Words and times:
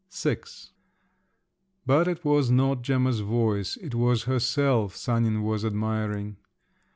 VI 0.11 0.37
But 1.85 2.07
it 2.07 2.25
was 2.25 2.49
not 2.49 2.81
Gemma's 2.81 3.19
voice—it 3.19 3.93
was 3.93 4.23
herself 4.23 4.95
Sanin 4.95 5.43
was 5.43 5.63
admiring. 5.63 6.37